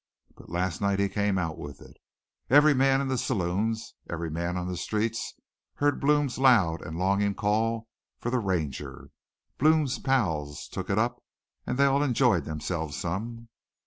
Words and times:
But 0.35 0.49
last 0.49 0.81
night 0.81 0.97
he 0.97 1.07
came 1.07 1.37
out 1.37 1.59
with 1.59 1.79
it. 1.79 1.95
Every 2.49 2.73
man 2.73 3.01
in 3.01 3.07
the 3.07 3.19
saloons, 3.19 3.93
every 4.09 4.31
man 4.31 4.57
on 4.57 4.65
the 4.67 4.75
streets 4.75 5.35
heard 5.75 6.01
Blome's 6.01 6.39
loud 6.39 6.81
an' 6.83 6.97
longin' 6.97 7.35
call 7.35 7.87
for 8.17 8.31
the 8.31 8.39
Ranger. 8.39 9.11
Blome's 9.59 9.99
pals 9.99 10.67
took 10.67 10.89
it 10.89 10.97
up 10.97 11.21
and 11.67 11.77
they 11.77 11.85
all 11.85 12.01
enjoyed 12.01 12.45
themselves 12.45 12.95
some." 12.97 13.49